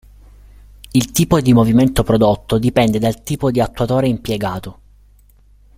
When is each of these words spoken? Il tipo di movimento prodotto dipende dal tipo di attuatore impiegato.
Il 0.93 1.11
tipo 1.11 1.39
di 1.41 1.53
movimento 1.53 2.01
prodotto 2.01 2.57
dipende 2.57 2.97
dal 2.97 3.21
tipo 3.21 3.51
di 3.51 3.61
attuatore 3.61 4.07
impiegato. 4.07 4.79